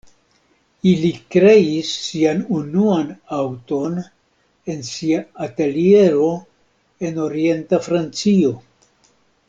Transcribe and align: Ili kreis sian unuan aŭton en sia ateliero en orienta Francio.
Ili 0.91 1.09
kreis 1.35 1.91
sian 2.05 2.41
unuan 2.61 3.11
aŭton 3.41 4.01
en 4.75 4.83
sia 4.91 5.23
ateliero 5.49 6.33
en 7.11 7.21
orienta 7.29 7.83
Francio. 7.91 8.57